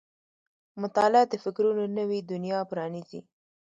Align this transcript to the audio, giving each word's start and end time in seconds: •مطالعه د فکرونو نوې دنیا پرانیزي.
•مطالعه 0.81 1.25
د 1.31 1.33
فکرونو 1.43 1.83
نوې 1.97 2.19
دنیا 2.31 2.59
پرانیزي. 2.71 3.19